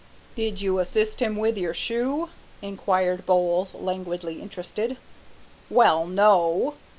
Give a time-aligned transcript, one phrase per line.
[0.35, 2.29] "Did you assist him with your shoe?"
[2.63, 4.97] inquired Bowles, languidly interested.
[5.69, 6.73] "Well, no."